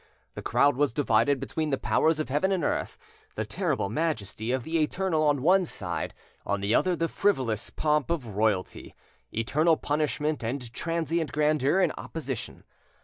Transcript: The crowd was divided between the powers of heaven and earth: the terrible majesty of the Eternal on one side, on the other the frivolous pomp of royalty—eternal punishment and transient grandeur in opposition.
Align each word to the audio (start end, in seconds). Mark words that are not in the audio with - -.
The 0.33 0.41
crowd 0.41 0.77
was 0.77 0.93
divided 0.93 1.39
between 1.39 1.69
the 1.69 1.77
powers 1.77 2.19
of 2.19 2.29
heaven 2.29 2.51
and 2.51 2.63
earth: 2.63 2.97
the 3.35 3.45
terrible 3.45 3.87
majesty 3.87 4.51
of 4.51 4.63
the 4.63 4.79
Eternal 4.81 5.21
on 5.27 5.43
one 5.43 5.63
side, 5.63 6.15
on 6.43 6.59
the 6.59 6.73
other 6.73 6.95
the 6.95 7.07
frivolous 7.07 7.69
pomp 7.69 8.09
of 8.09 8.35
royalty—eternal 8.35 9.77
punishment 9.77 10.43
and 10.43 10.73
transient 10.73 11.31
grandeur 11.31 11.81
in 11.81 11.91
opposition. 11.99 12.63